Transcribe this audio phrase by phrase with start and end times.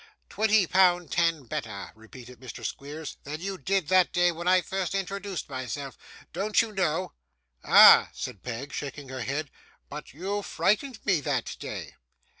[0.29, 2.65] 'Twenty pound ten better,' repeated Mr.
[2.65, 5.95] Squeers, 'than you did that day when I first introduced myself.
[6.33, 7.13] Don't you know?'
[7.63, 9.51] 'Ah!' said Peg, shaking her head,
[9.89, 11.93] 'but you frightened me that day.